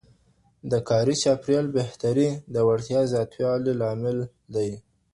د 0.71 0.73
کاري 0.89 1.15
چاپیریال 1.23 1.67
بهتري 1.77 2.29
د 2.53 2.55
وړتیا 2.67 3.01
زیاتوالي 3.11 3.73
لامل 3.81 4.17
دی. 4.55 4.71